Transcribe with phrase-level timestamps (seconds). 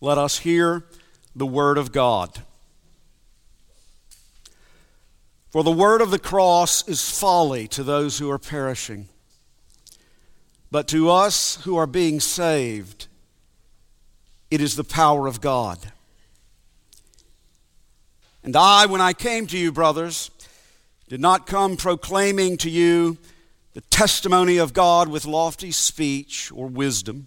[0.00, 0.84] Let us hear
[1.36, 2.40] the word of God.
[5.50, 9.08] For the word of the cross is folly to those who are perishing,
[10.70, 13.08] but to us who are being saved,
[14.50, 15.78] it is the power of God.
[18.42, 20.30] And I, when I came to you, brothers,
[21.08, 23.18] did not come proclaiming to you
[23.74, 27.26] the testimony of God with lofty speech or wisdom.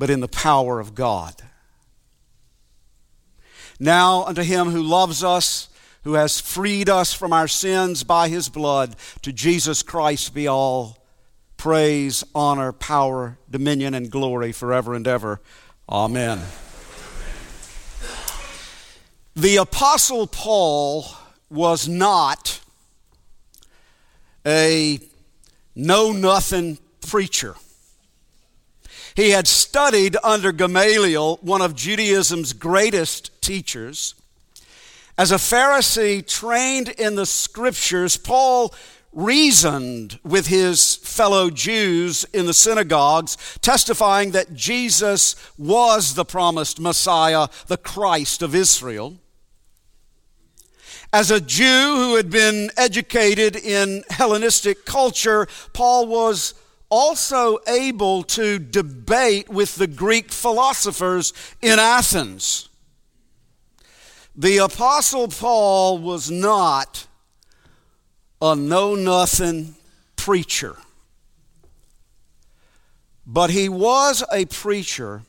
[0.00, 1.34] but in the power of God.
[3.78, 5.68] Now, unto him who loves us,
[6.04, 10.96] who has freed us from our sins by his blood, to Jesus Christ be all
[11.58, 15.38] praise, honor, power, dominion, and glory forever and ever.
[15.86, 16.40] Amen.
[19.36, 21.04] The Apostle Paul
[21.50, 22.60] was not
[24.46, 24.98] a
[25.74, 27.54] know nothing preacher.
[29.14, 34.14] He had studied under Gamaliel, one of Judaism's greatest teachers.
[35.18, 38.74] As a Pharisee trained in the scriptures, Paul
[39.12, 47.48] reasoned with his fellow Jews in the synagogues, testifying that Jesus was the promised Messiah,
[47.66, 49.16] the Christ of Israel.
[51.12, 56.54] As a Jew who had been educated in Hellenistic culture, Paul was
[56.90, 61.32] also able to debate with the Greek philosophers
[61.62, 62.68] in Athens.
[64.36, 67.06] The Apostle Paul was not
[68.42, 69.76] a know nothing
[70.16, 70.76] preacher,
[73.26, 75.22] but he was a preacher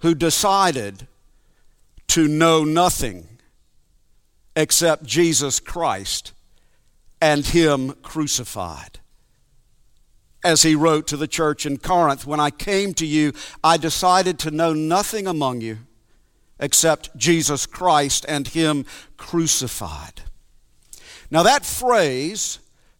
[0.00, 1.06] who decided
[2.08, 3.26] to know nothing
[4.56, 6.32] except Jesus Christ
[7.20, 9.00] and Him crucified
[10.44, 13.32] as he wrote to the church in Corinth When I came to you,
[13.62, 15.78] I decided to know nothing among you
[16.60, 18.84] except Jesus Christ and Him
[19.16, 20.22] crucified.
[21.30, 22.58] Now, that phrase,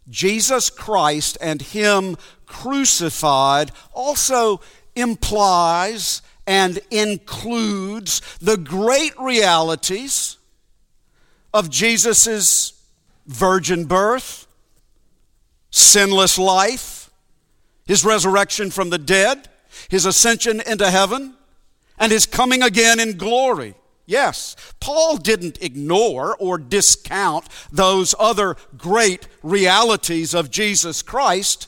[0.09, 2.17] Jesus Christ and Him
[2.47, 4.61] crucified, also
[4.95, 10.39] implies and includes the great realities
[11.53, 12.73] of Jesus'
[13.27, 14.47] virgin birth,
[15.71, 16.98] sinless life,
[17.89, 19.49] his resurrection from the dead,
[19.89, 21.35] his ascension into heaven,
[21.99, 23.75] and his coming again in glory.
[24.07, 31.67] Yes, Paul didn't ignore or discount those other great realities of Jesus Christ.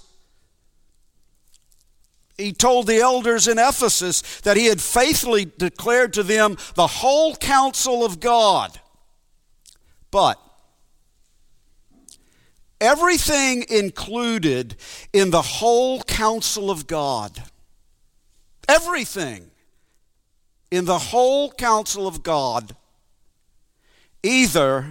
[2.37, 7.35] He told the elders in Ephesus that he had faithfully declared to them the whole
[7.35, 8.79] counsel of God.
[10.11, 10.39] But
[12.81, 14.77] Everything included
[15.13, 17.43] in the whole counsel of God.
[18.69, 19.51] Everything
[20.71, 22.75] in the whole counsel of God
[24.23, 24.87] either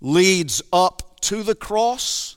[0.00, 2.36] leads up to the cross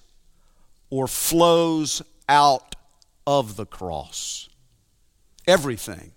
[0.90, 2.76] or flows out
[3.26, 4.50] of the cross.
[5.48, 6.12] Everything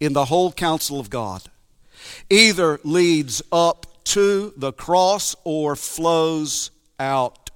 [0.00, 1.42] in the whole counsel of God
[2.28, 7.50] either leads up to the cross or flows out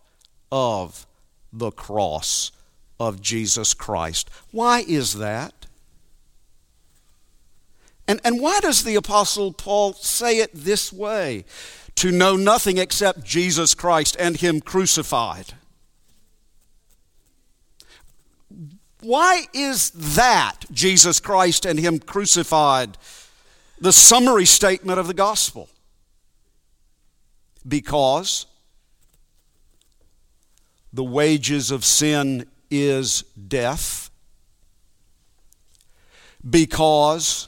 [0.50, 1.06] of
[1.53, 2.53] the cross
[3.00, 4.31] of Jesus Christ.
[4.50, 5.66] Why is that?
[8.06, 11.44] And, and why does the Apostle Paul say it this way?
[11.97, 15.55] To know nothing except Jesus Christ and Him crucified.
[19.00, 22.96] Why is that, Jesus Christ and Him crucified,
[23.81, 25.69] the summary statement of the gospel?
[27.67, 28.46] Because
[30.98, 34.10] the wages of sin is death
[36.50, 37.46] because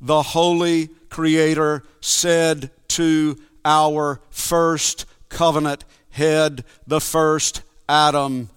[0.00, 8.48] the Holy Creator said to our first covenant head, the first Adam,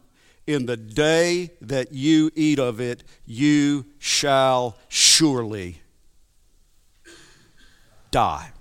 [0.46, 5.82] in the day that you eat of it, you shall surely
[8.12, 8.52] die.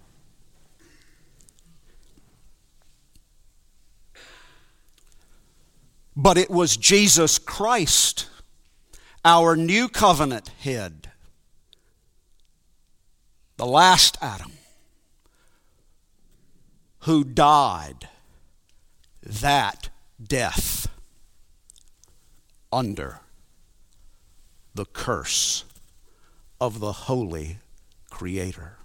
[6.16, 8.28] But it was Jesus Christ
[9.24, 11.10] our new covenant head,
[13.56, 14.52] the last Adam,
[17.00, 18.08] who died
[19.22, 19.90] that
[20.22, 20.88] death
[22.72, 23.20] under
[24.74, 25.64] the curse
[26.60, 27.58] of the holy
[28.08, 28.76] Creator.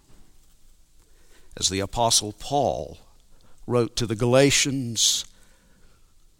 [1.57, 2.98] As the Apostle Paul
[3.66, 5.25] wrote to the Galatians,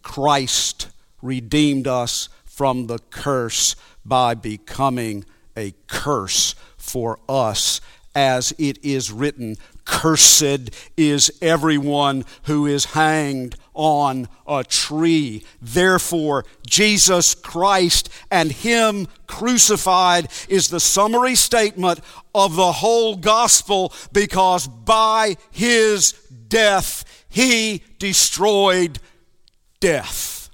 [0.06, 0.88] Christ
[1.20, 3.74] redeemed us from the curse
[4.04, 5.24] by becoming
[5.56, 7.80] a curse for us,
[8.14, 15.42] as it is written, Cursed is everyone who is hanged on a tree.
[15.60, 21.98] Therefore, Jesus Christ and Him crucified is the summary statement
[22.32, 26.12] of the whole gospel because by His
[26.48, 29.00] death He destroyed
[29.86, 30.50] death.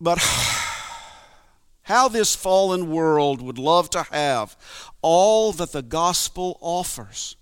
[0.00, 0.18] But
[1.82, 4.56] how this fallen world would love to have
[5.02, 7.36] all that the gospel offers.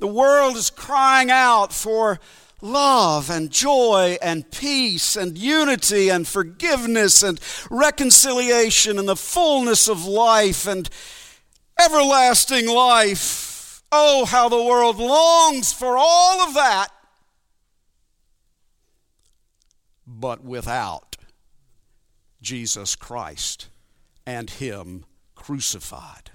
[0.00, 2.18] The world is crying out for
[2.60, 7.38] love and joy and peace and unity and forgiveness and
[7.70, 10.90] reconciliation and the fullness of life and
[11.78, 13.43] everlasting life.
[13.96, 16.88] Oh, how the world longs for all of that,
[20.04, 21.16] but without
[22.42, 23.68] Jesus Christ
[24.26, 25.04] and Him
[25.36, 26.32] crucified.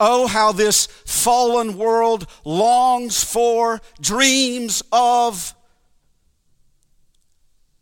[0.00, 5.54] Oh, how this fallen world longs for, dreams of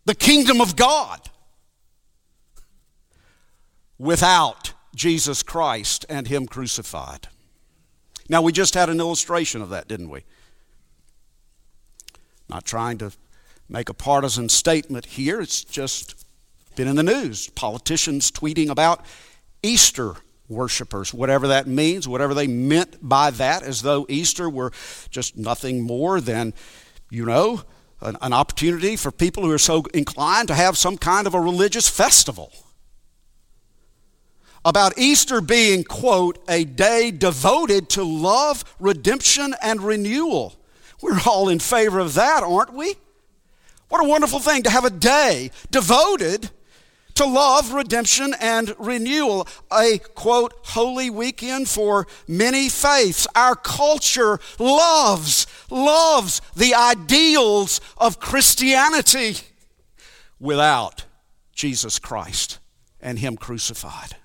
[0.06, 1.31] the kingdom of God
[3.97, 7.29] without Jesus Christ and Him crucified.
[8.29, 10.25] Now, we just had an illustration of that, didn't we?
[12.49, 13.13] Not trying to
[13.69, 16.25] make a partisan statement here, it's just
[16.77, 17.49] been in the news.
[17.51, 19.05] Politicians tweeting about
[19.63, 20.17] Easter
[20.49, 24.73] worshipers, whatever that means, whatever they meant by that, as though Easter were
[25.11, 26.55] just nothing more than,
[27.11, 27.63] you know,
[28.01, 31.41] an, an, opportunity for people who are so inclined to have some kind of a
[31.41, 32.53] religious festival.
[34.64, 40.55] About Easter being, quote, a day devoted to love, redemption, and renewal.
[41.00, 42.94] We're all in favor of that, aren't we?
[43.88, 46.50] What a wonderful thing to have a day devoted
[47.14, 49.49] to love, redemption, and renewal.
[49.72, 53.26] A quote, holy weekend for many faiths.
[53.34, 59.37] Our culture loves, loves the ideals of Christianity
[60.38, 61.06] without
[61.52, 62.58] Jesus Christ
[63.00, 64.16] and Him crucified.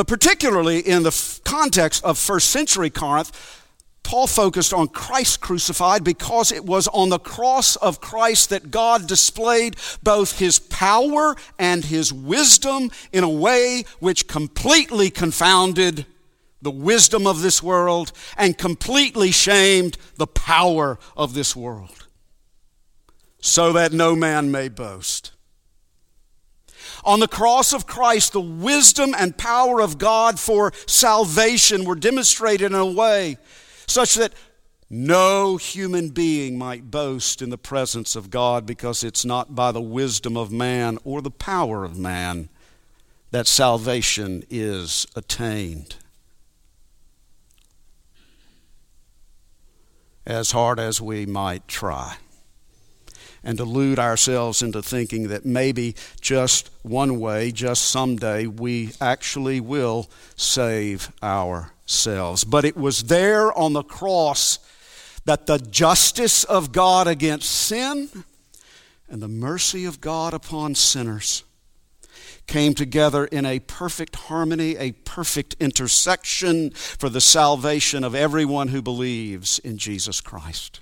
[0.00, 3.66] But particularly in the context of first century Corinth,
[4.02, 9.06] Paul focused on Christ crucified because it was on the cross of Christ that God
[9.06, 16.06] displayed both his power and his wisdom in a way which completely confounded
[16.62, 22.06] the wisdom of this world and completely shamed the power of this world,
[23.42, 25.32] so that no man may boast.
[27.04, 32.72] On the cross of Christ, the wisdom and power of God for salvation were demonstrated
[32.72, 33.38] in a way
[33.86, 34.32] such that
[34.88, 39.80] no human being might boast in the presence of God because it's not by the
[39.80, 42.48] wisdom of man or the power of man
[43.30, 45.96] that salvation is attained.
[50.26, 52.16] As hard as we might try
[53.42, 60.10] and delude ourselves into thinking that maybe just one way, just someday, we actually will
[60.36, 62.44] save ourselves.
[62.44, 64.58] But it was there on the cross
[65.24, 68.24] that the justice of God against sin
[69.08, 71.44] and the mercy of God upon sinners
[72.46, 78.82] came together in a perfect harmony, a perfect intersection for the salvation of everyone who
[78.82, 80.80] believes in Jesus Christ.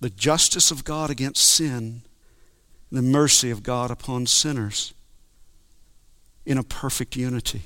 [0.00, 2.02] The justice of God against sin,
[2.92, 4.94] the mercy of God upon sinners
[6.44, 7.62] in a perfect unity.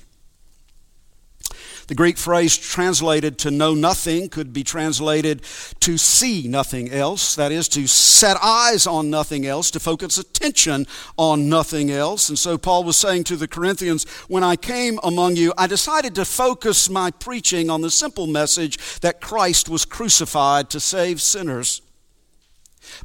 [1.88, 5.42] The Greek phrase translated to know nothing could be translated
[5.80, 7.34] to see nothing else.
[7.34, 12.28] That is, to set eyes on nothing else, to focus attention on nothing else.
[12.28, 16.14] And so Paul was saying to the Corinthians, When I came among you, I decided
[16.14, 21.82] to focus my preaching on the simple message that Christ was crucified to save sinners.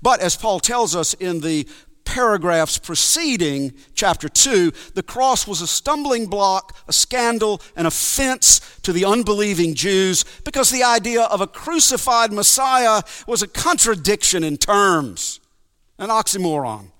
[0.02, 1.68] But as Paul tells us in the
[2.06, 8.94] paragraphs preceding chapter 2, the cross was a stumbling block, a scandal, an offense to
[8.94, 15.40] the unbelieving Jews because the idea of a crucified Messiah was a contradiction in terms,
[15.98, 16.92] an oxymoron.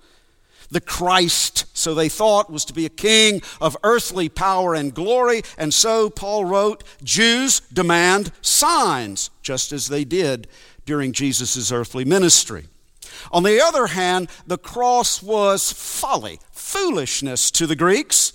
[0.68, 5.42] The Christ, so they thought, was to be a king of earthly power and glory.
[5.56, 10.48] And so Paul wrote, Jews demand signs, just as they did
[10.84, 12.66] during Jesus' earthly ministry.
[13.32, 18.32] On the other hand, the cross was folly, foolishness to the Greeks.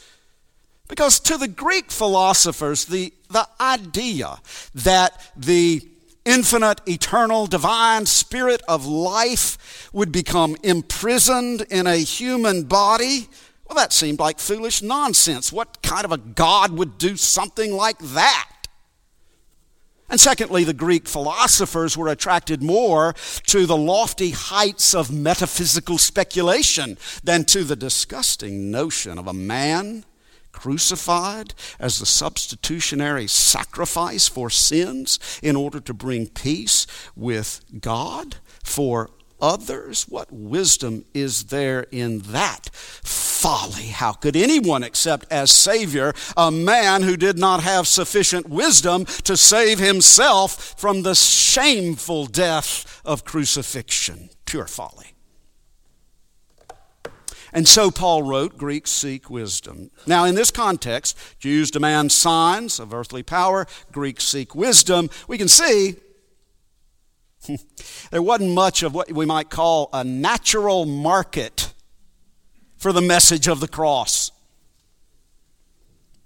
[0.88, 4.40] Because to the Greek philosophers, the, the idea
[4.76, 5.82] that the
[6.26, 13.28] infinite, eternal, divine spirit of life would become imprisoned in a human body,
[13.68, 15.52] well, that seemed like foolish nonsense.
[15.52, 18.50] What kind of a God would do something like that?
[20.12, 23.14] And secondly, the Greek philosophers were attracted more
[23.48, 30.04] to the lofty heights of metaphysical speculation than to the disgusting notion of a man
[30.52, 39.12] crucified as the substitutionary sacrifice for sins in order to bring peace with God for
[39.42, 40.04] others?
[40.10, 42.70] What wisdom is there in that?
[43.42, 43.88] Folly.
[43.88, 49.36] How could anyone accept as Savior a man who did not have sufficient wisdom to
[49.36, 54.30] save himself from the shameful death of crucifixion?
[54.46, 55.16] Pure folly.
[57.52, 59.90] And so Paul wrote, Greeks seek wisdom.
[60.06, 65.10] Now, in this context, Jews demand signs of earthly power, Greeks seek wisdom.
[65.28, 65.96] We can see
[68.12, 71.71] there wasn't much of what we might call a natural market
[72.82, 74.32] for the message of the cross.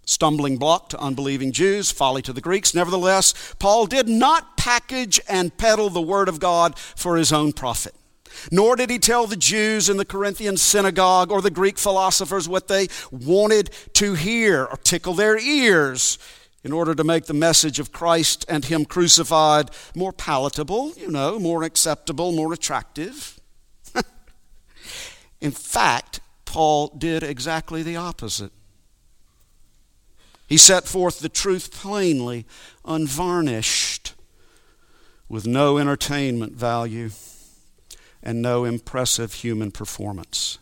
[0.05, 2.73] Stumbling block to unbelieving Jews, folly to the Greeks.
[2.73, 7.93] Nevertheless, Paul did not package and peddle the word of God for his own profit.
[8.53, 12.69] Nor did he tell the Jews in the Corinthian synagogue or the Greek philosophers what
[12.69, 16.17] they wanted to hear or tickle their ears
[16.63, 21.37] in order to make the message of Christ and Him crucified more palatable, you know,
[21.37, 23.41] more acceptable, more attractive.
[25.41, 26.21] in fact,
[26.55, 28.53] Paul did exactly the opposite.
[30.47, 32.45] He set forth the truth plainly,
[32.85, 34.13] unvarnished,
[35.27, 37.09] with no entertainment value
[38.23, 40.57] and no impressive human performance.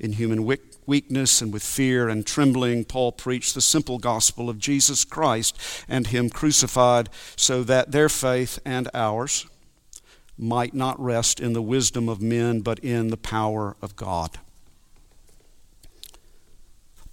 [0.00, 0.46] In human
[0.86, 6.06] weakness and with fear and trembling, Paul preached the simple gospel of Jesus Christ and
[6.06, 9.46] Him crucified, so that their faith and ours
[10.38, 14.38] might not rest in the wisdom of men, but in the power of God.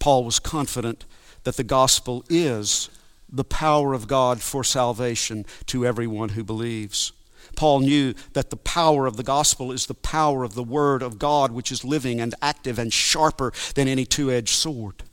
[0.03, 1.05] Paul was confident
[1.45, 2.89] that the gospel is
[3.31, 7.13] the power of God for salvation to everyone who believes.
[7.55, 11.19] Paul knew that the power of the gospel is the power of the Word of
[11.19, 15.03] God, which is living and active and sharper than any two edged sword.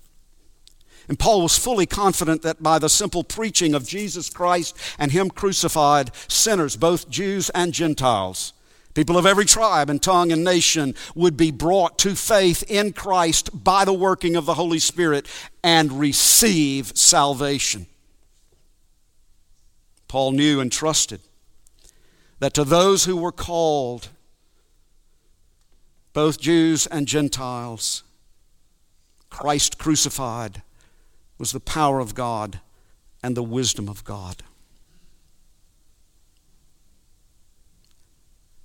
[1.08, 5.30] And Paul was fully confident that by the simple preaching of Jesus Christ and Him
[5.30, 8.54] crucified, sinners, both Jews and Gentiles,
[9.00, 13.64] people of every tribe and tongue and nation, would be brought to faith in Christ
[13.64, 15.26] by the working of the Holy Spirit
[15.64, 17.86] and receive salvation.
[20.06, 21.22] Paul knew and trusted
[22.40, 24.08] that to those who were called,
[26.12, 28.02] both Jews and Gentiles,
[29.30, 30.60] Christ crucified
[31.38, 32.60] was the power of God
[33.22, 34.42] and the wisdom of God.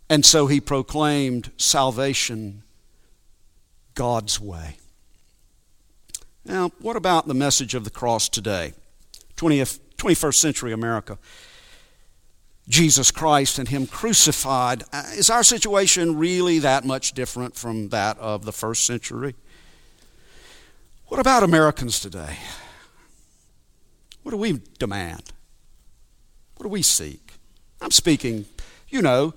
[0.10, 2.64] And so he proclaimed salvation
[3.96, 4.78] God's way.
[6.44, 8.74] Now, what about the message of the cross today?
[9.36, 11.18] 20th, 21st century America.
[12.68, 14.84] Jesus Christ and Him crucified.
[14.92, 19.36] Uh, is our situation really that much different from that of the first century?
[21.08, 22.38] What about Americans today?
[24.24, 25.32] What do we demand?
[26.58, 27.34] What do we seek?
[27.82, 28.46] I'm speaking,
[28.90, 29.36] you know,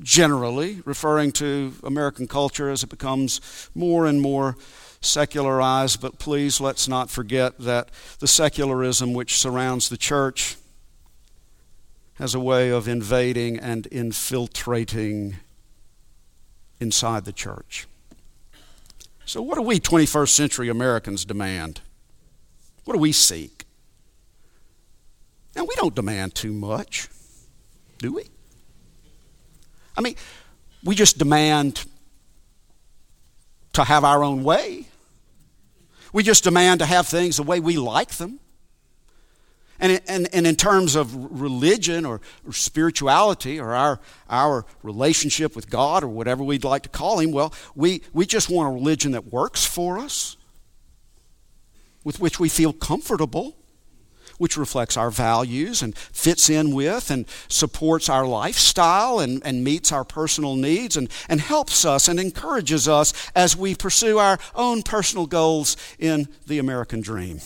[0.00, 4.56] generally, referring to American culture as it becomes more and more
[5.00, 10.56] secularized, but please let's not forget that the secularism which surrounds the church
[12.14, 15.36] has a way of invading and infiltrating
[16.80, 17.86] inside the church.
[19.26, 21.80] So, what do we 21st century Americans demand?
[22.84, 23.64] What do we seek?
[25.56, 27.08] Now, we don't demand too much,
[27.98, 28.24] do we?
[29.96, 30.16] I mean,
[30.82, 31.84] we just demand
[33.74, 34.86] to have our own way.
[36.12, 38.38] We just demand to have things the way we like them.
[39.80, 42.20] And, and, and in terms of religion or,
[42.52, 47.52] spirituality or our, our relationship with God or whatever we'd like to call Him, well,
[47.74, 50.36] we, we just want a religion that works for us,
[52.04, 53.56] with which we feel comfortable,
[54.38, 59.92] which reflects our values and fits in with and supports our lifestyle and, and meets
[59.92, 64.82] our personal needs and, and helps us and encourages us as we pursue our own
[64.82, 67.40] personal goals in the American dream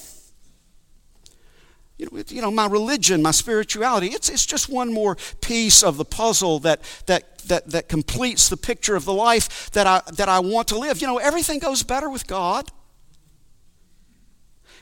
[1.99, 5.97] you know, you know, my religion, my spirituality, it's, it's just one more piece of
[5.97, 10.28] the puzzle that, that, that, that completes the picture of the life that I, that
[10.28, 11.00] I want to live.
[11.00, 12.71] You know, everything goes better with God.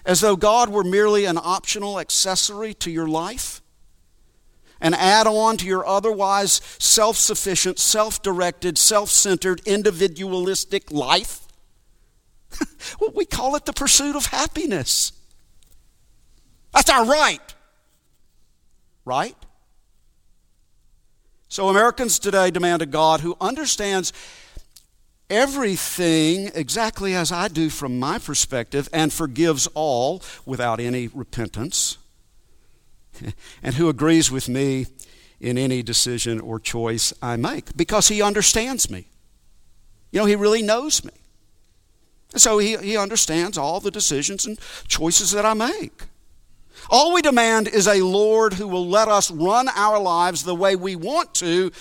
[0.07, 3.61] As though God were merely an optional accessory to your life,
[4.81, 11.41] an add on to your otherwise self sufficient, self directed, self centered, individualistic life.
[13.15, 15.13] we call it the pursuit of happiness.
[16.73, 17.55] That's our right.
[19.05, 19.37] Right?
[21.49, 24.13] So Americans today demand a God who understands
[25.29, 31.99] everything exactly as I do from my perspective and forgives all without any repentance,
[33.63, 34.87] and who agrees with me
[35.41, 39.09] in any decision or choice I make because he understands me.
[40.13, 41.13] You know, he really knows me.
[42.33, 46.03] And so he, he understands all the decisions and choices that I make.
[46.91, 50.77] All we demand is a Lord who will let us run our lives the way
[50.77, 51.73] we want to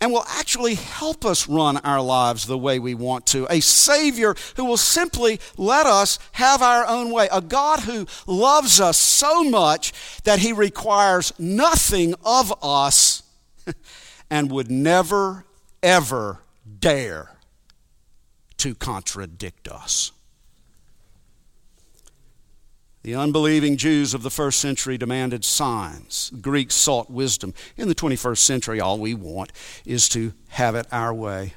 [0.00, 3.46] and will actually help us run our lives the way we want to.
[3.50, 7.28] A Savior who will simply let us have our own way.
[7.32, 9.92] A God who loves us so much
[10.24, 13.22] that He requires nothing of us
[14.30, 15.44] and would never,
[15.82, 16.40] ever
[16.78, 17.30] dare
[18.58, 20.12] to contradict us.
[23.04, 26.30] The unbelieving Jews of the first century demanded signs.
[26.30, 27.52] The Greeks sought wisdom.
[27.76, 29.52] In the 21st century, all we want
[29.84, 31.52] is to have it our way.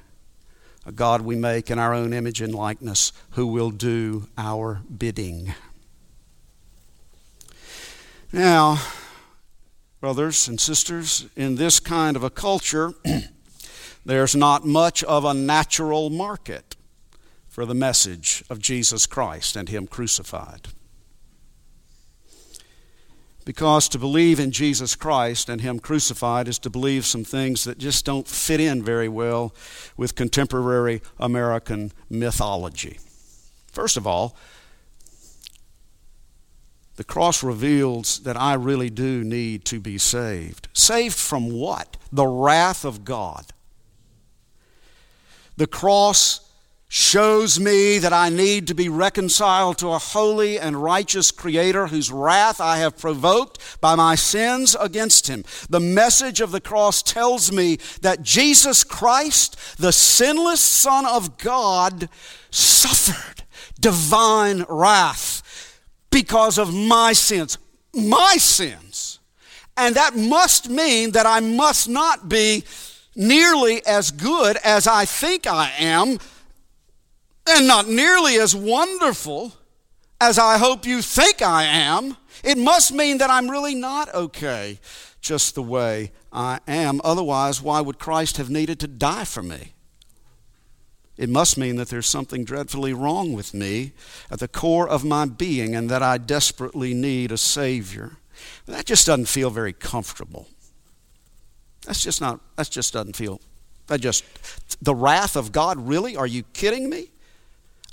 [0.86, 5.54] A God we make in our own image and likeness who will do our bidding.
[8.34, 8.82] Now,
[10.02, 12.94] brothers and sisters, in this kind of a culture,
[14.06, 16.76] there's not much of a natural market
[17.48, 20.68] for the message of Jesus Christ and Him crucified.
[23.48, 27.78] Because to believe in Jesus Christ and Him crucified is to believe some things that
[27.78, 29.56] just don't fit in very well
[29.96, 33.00] with contemporary American mythology.
[33.72, 34.36] First of all,
[36.98, 40.68] the cross reveals that I really do need to be saved.
[40.74, 41.96] Saved from what?
[42.12, 43.46] The wrath of God.
[45.56, 46.47] The cross
[46.90, 52.12] shows me that I need to be reconciled to a holy and righteous Creator whose
[52.12, 55.44] wrath I have provoked by my sins against Him.
[55.70, 62.08] The message of the cross tells me that Jesus Christ, the sinless Son of God,
[62.52, 63.44] suffered
[63.80, 67.58] divine wrath because of my sins.
[67.94, 69.20] My sins.
[69.76, 72.64] And that must mean that I must not be
[73.16, 76.18] nearly as good as I think I am
[77.48, 79.54] and not nearly as wonderful
[80.20, 84.80] as I hope you think I am, it must mean that I'm really not okay
[85.22, 87.02] just the way I am.
[87.04, 89.74] Otherwise, why would Christ have needed to die for me?
[91.18, 93.94] It must mean that there's something dreadfully wrong with me
[94.30, 98.18] at the core of my being and that I desperately need a Savior.
[98.68, 100.48] That just doesn't feel very comfortable.
[101.86, 103.42] That's just not, that just doesn't feel,
[103.88, 104.26] that just,
[104.84, 106.16] the wrath of God, really?
[106.16, 107.10] Are you kidding me?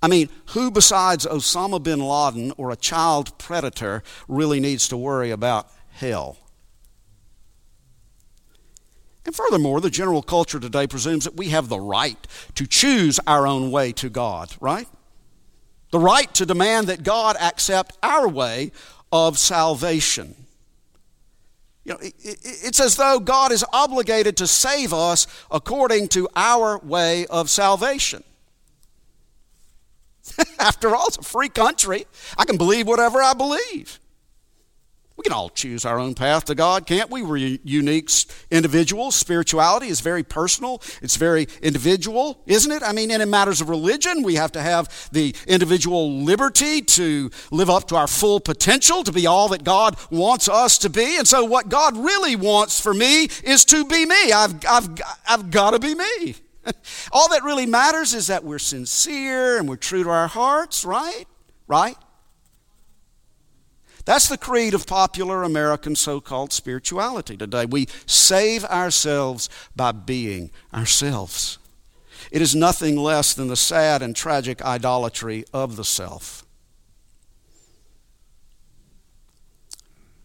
[0.04, 5.30] I mean, who besides Osama bin Laden or a child predator really needs to worry
[5.30, 6.36] about hell?
[9.24, 12.18] And furthermore, the general culture today presumes that we have the right
[12.54, 14.86] to choose our own way to God, right?
[15.90, 18.72] The right to demand that God accept our way
[19.10, 20.34] of salvation.
[21.84, 27.24] You know, it's as though God is obligated to save us according to our way
[27.28, 28.22] of salvation.
[30.58, 32.06] After all, it's a free country.
[32.36, 34.00] I can believe whatever I believe.
[35.16, 37.22] We can all choose our own path to God, can't we?
[37.22, 38.10] We're unique
[38.50, 39.14] individuals.
[39.14, 42.82] Spirituality is very personal, it's very individual, isn't it?
[42.82, 47.30] I mean, and in matters of religion, we have to have the individual liberty to
[47.52, 51.16] live up to our full potential, to be all that God wants us to be.
[51.16, 54.32] And so, what God really wants for me is to be me.
[54.32, 54.88] I've, I've,
[55.28, 56.34] I've got to be me.
[57.12, 61.24] All that really matters is that we're sincere and we're true to our hearts, right?
[61.66, 61.96] Right?
[64.05, 67.64] That's the creed of popular American so called spirituality today.
[67.64, 71.59] We save ourselves by being ourselves.
[72.31, 76.43] It is nothing less than the sad and tragic idolatry of the self.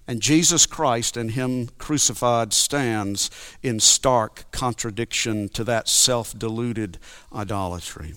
[0.10, 3.30] And Jesus Christ and Him crucified stands
[3.62, 6.98] in stark contradiction to that self deluded
[7.32, 8.16] idolatry.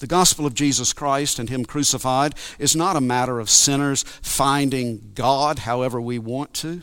[0.00, 5.12] The gospel of Jesus Christ and Him crucified is not a matter of sinners finding
[5.14, 6.82] God however we want to,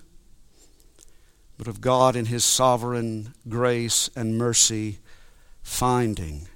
[1.57, 4.99] but of God in His sovereign grace and mercy
[5.61, 6.47] finding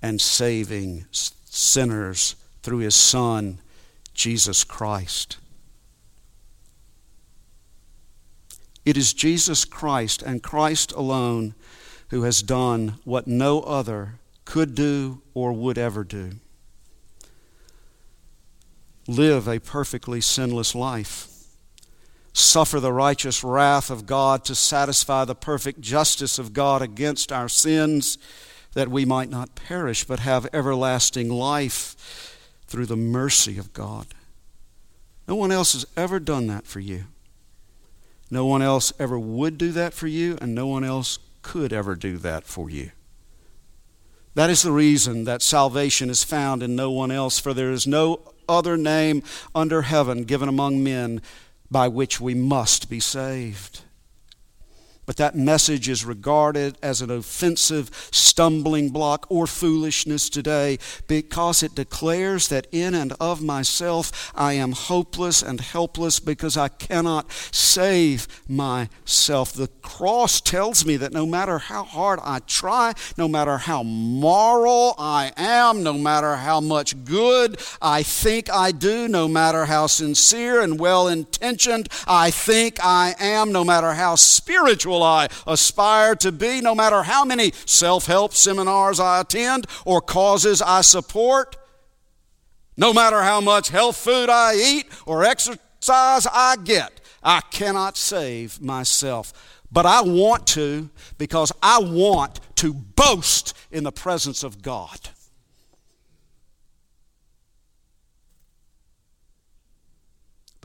[0.00, 3.58] and saving sinners through His Son,
[4.14, 5.38] Jesus Christ.
[8.86, 11.56] It is Jesus Christ and Christ alone
[12.10, 16.34] who has done what no other could do or would ever do.
[19.08, 21.26] Live a perfectly sinless life.
[22.32, 27.48] Suffer the righteous wrath of God to satisfy the perfect justice of God against our
[27.48, 28.18] sins,
[28.74, 32.36] that we might not perish but have everlasting life
[32.68, 34.06] through the mercy of God.
[35.26, 37.06] No one else has ever done that for you.
[38.30, 41.94] No one else ever would do that for you, and no one else could ever
[41.94, 42.90] do that for you.
[44.34, 47.86] That is the reason that salvation is found in no one else, for there is
[47.86, 49.22] no other name
[49.54, 51.22] under heaven given among men
[51.70, 53.82] by which we must be saved.
[55.06, 61.76] But that message is regarded as an offensive stumbling block or foolishness today because it
[61.76, 68.26] declares that in and of myself I am hopeless and helpless because I cannot save
[68.48, 69.52] myself.
[69.52, 74.94] The cross tells me that no matter how hard I try, no matter how moral
[74.98, 80.60] I am, no matter how much good I think I do, no matter how sincere
[80.60, 86.60] and well intentioned I think I am, no matter how spiritual I aspire to be,
[86.60, 91.56] no matter how many self help seminars I attend or causes I support,
[92.76, 97.00] no matter how much health food I eat or exercise I get.
[97.22, 99.32] I cannot save myself.
[99.72, 105.10] But I want to because I want to boast in the presence of God.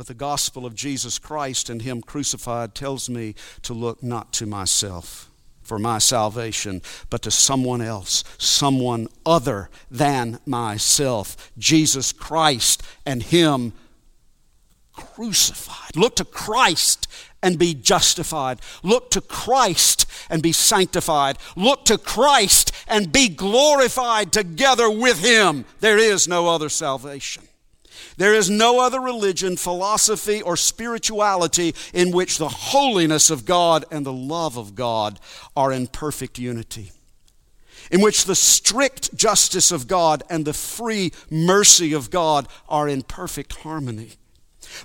[0.02, 4.48] But the gospel of Jesus Christ and Him crucified tells me to look not to
[4.48, 5.30] myself
[5.62, 13.74] for my salvation, but to someone else, someone other than myself, Jesus Christ and Him
[14.92, 15.96] crucified.
[15.96, 17.08] Look to Christ
[17.44, 18.60] and be justified.
[18.82, 21.38] Look to Christ and be sanctified.
[21.56, 25.66] Look to Christ and be glorified together with Him.
[25.80, 27.44] There is no other salvation.
[28.18, 34.06] There is no other religion, philosophy, or spirituality in which the holiness of God and
[34.06, 35.20] the love of God
[35.56, 36.92] are in perfect unity.
[37.90, 43.02] In which the strict justice of God and the free mercy of God are in
[43.02, 44.12] perfect harmony.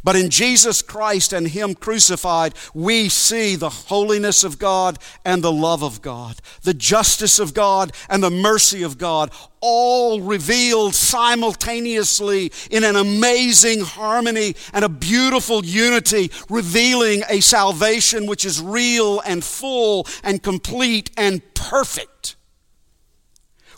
[0.05, 5.53] But in Jesus Christ and Him crucified, we see the holiness of God and the
[5.53, 12.53] love of God, the justice of God and the mercy of God, all revealed simultaneously
[12.70, 19.42] in an amazing harmony and a beautiful unity, revealing a salvation which is real and
[19.42, 22.36] full and complete and perfect.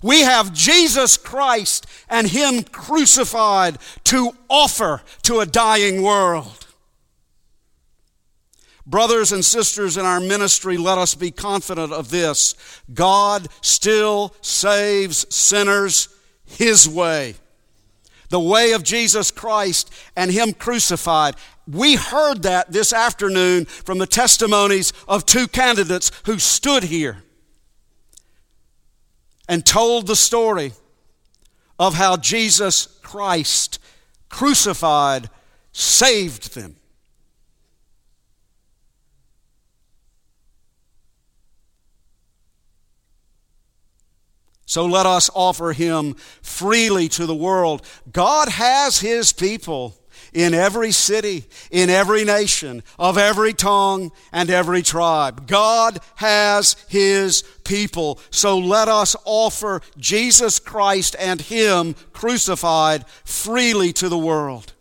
[0.03, 6.67] We have Jesus Christ and Him crucified to offer to a dying world.
[8.87, 12.55] Brothers and sisters in our ministry, let us be confident of this.
[12.95, 16.09] God still saves sinners
[16.47, 17.35] His way.
[18.31, 21.35] The way of Jesus Christ and Him crucified.
[21.67, 27.25] We heard that this afternoon from the testimonies of two candidates who stood here
[29.49, 30.73] and told the story
[31.79, 33.79] of how Jesus Christ
[34.29, 35.31] crucified
[35.73, 36.77] saved them.
[44.67, 47.87] So let us offer him freely to the world.
[48.13, 49.97] God has his people
[50.33, 55.47] in every city, in every nation, of every tongue and every tribe.
[55.47, 58.21] God has His people.
[58.31, 64.73] So let us offer Jesus Christ and Him crucified freely to the world.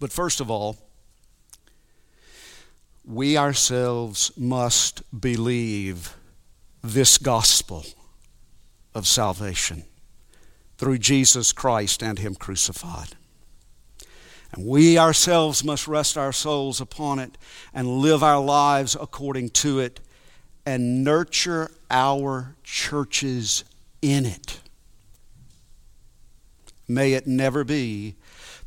[0.00, 0.76] But first of all,
[3.04, 6.16] we ourselves must believe
[6.82, 7.84] this gospel
[8.94, 9.84] of salvation
[10.78, 13.16] through Jesus Christ and Him crucified.
[14.54, 17.36] And we ourselves must rest our souls upon it
[17.72, 20.00] and live our lives according to it
[20.64, 23.64] and nurture our churches
[24.00, 24.60] in it.
[26.86, 28.14] May it never be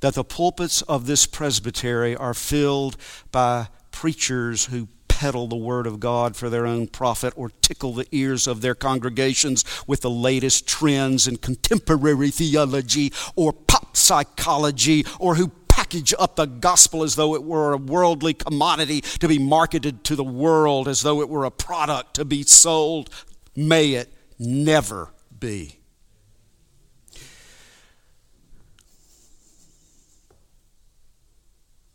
[0.02, 2.98] that the pulpits of this presbytery are filled
[3.32, 8.08] by preachers who peddle the Word of God for their own profit or tickle the
[8.12, 15.36] ears of their congregations with the latest trends in contemporary theology or pop psychology or
[15.36, 15.52] who
[15.88, 20.18] package up the gospel as though it were a worldly commodity to be marketed to
[20.18, 23.10] the world, as though it were a product to be sold.
[23.56, 25.80] May it never be.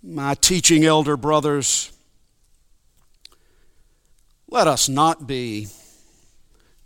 [0.02, 1.92] My teaching elder brothers,
[4.48, 5.68] let us not be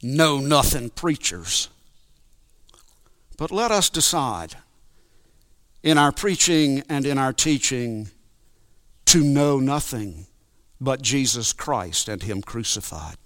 [0.03, 1.69] know nothing preachers,
[3.38, 4.57] but let us decide
[5.83, 8.09] in our preaching and in our teaching
[9.07, 10.27] to know nothing
[10.81, 13.17] but Jesus Christ and Him crucified.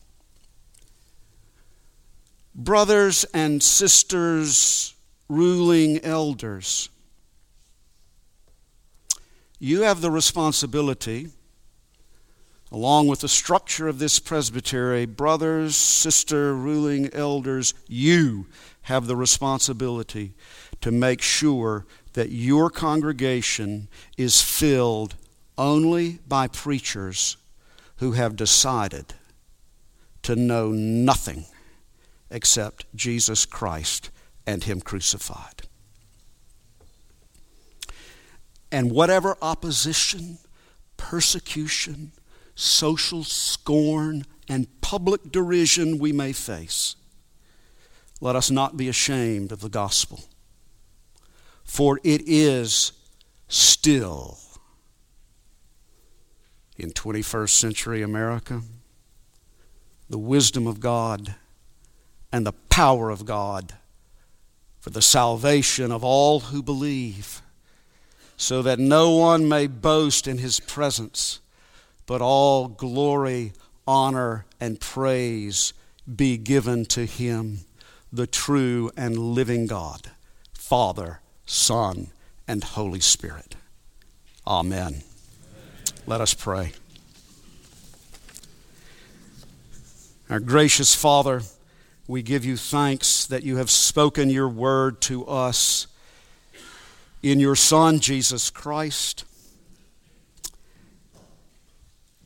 [2.55, 4.95] Brothers and sisters,
[5.29, 6.91] ruling elders,
[9.59, 11.29] you have the responsibility
[12.73, 18.47] along with the structure of this presbytery, brothers, sister, ruling elders, you
[18.83, 20.35] have the responsibility
[20.81, 25.15] to make sure that your congregation is filled
[25.57, 27.37] only by preachers
[27.97, 29.15] who have decided
[30.23, 31.45] to know nothing
[32.31, 34.11] except Jesus Christ
[34.47, 35.63] and Him crucified.
[38.73, 40.39] And whatever opposition,
[40.97, 42.13] persecution,
[42.55, 46.97] social scorn, and public derision we may face,
[48.21, 50.21] let us not be ashamed of the gospel.
[51.71, 52.91] For it is
[53.47, 54.39] still
[56.77, 58.63] in 21st century America
[60.09, 61.37] the wisdom of God
[62.33, 63.75] and the power of God
[64.81, 67.41] for the salvation of all who believe,
[68.37, 71.39] so that no one may boast in his presence
[72.05, 73.53] but all glory,
[73.87, 75.73] honor, and praise
[76.17, 77.61] be given to him,
[78.13, 80.11] the true and living God,
[80.53, 81.20] Father,
[81.51, 82.07] Son,
[82.47, 83.57] and Holy Spirit.
[84.47, 84.79] Amen.
[84.79, 85.03] Amen.
[86.07, 86.75] Let us pray.
[90.31, 91.43] Our gracious Father,
[92.07, 95.89] we give you thanks that you have spoken your word to us
[97.21, 99.25] in your Son, Jesus Christ.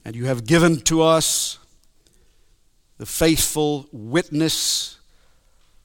[0.04, 1.58] And you have given to us
[2.98, 4.98] the faithful witness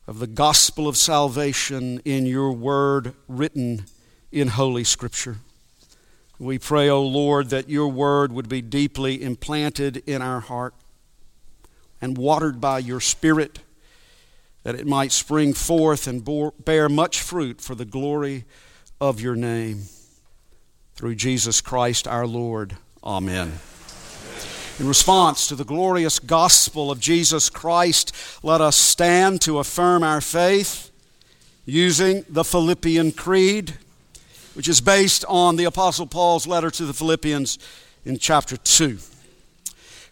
[0.09, 3.85] of the gospel of salvation in your word written
[4.31, 5.37] in Holy Scripture.
[6.39, 10.73] We pray, O oh Lord, that your word would be deeply implanted in our heart
[12.01, 13.59] and watered by your Spirit,
[14.63, 16.27] that it might spring forth and
[16.65, 18.45] bear much fruit for the glory
[18.99, 19.83] of your name.
[20.95, 22.77] Through Jesus Christ our Lord.
[23.03, 23.59] Amen.
[24.79, 30.21] In response to the glorious gospel of Jesus Christ, let us stand to affirm our
[30.21, 30.89] faith
[31.65, 33.73] using the Philippian Creed,
[34.53, 37.59] which is based on the Apostle Paul's letter to the Philippians
[38.05, 38.99] in chapter 2.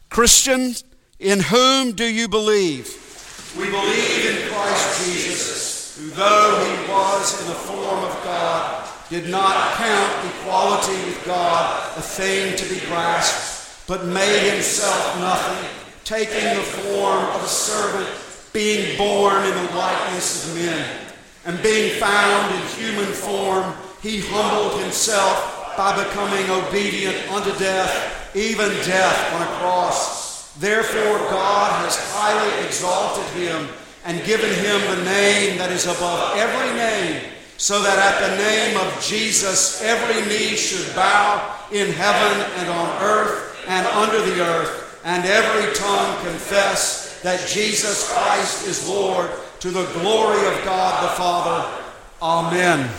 [0.10, 0.84] Christians,
[1.18, 3.56] in whom do you believe?
[3.58, 9.30] We believe in Christ Jesus, who, though he was in the form of God, did
[9.30, 13.57] not count equality with God a thing to be grasped
[13.88, 15.70] but made himself nothing,
[16.04, 18.08] taking the form of a servant,
[18.52, 21.04] being born in the likeness of men.
[21.46, 28.68] And being found in human form, he humbled himself by becoming obedient unto death, even
[28.86, 30.52] death on a cross.
[30.56, 33.70] Therefore, God has highly exalted him
[34.04, 38.78] and given him the name that is above every name, so that at the name
[38.78, 45.02] of Jesus every knee should bow in heaven and on earth and under the earth,
[45.04, 51.16] and every tongue confess that Jesus Christ is Lord to the glory of God the
[51.16, 51.84] Father.
[52.22, 52.90] Amen.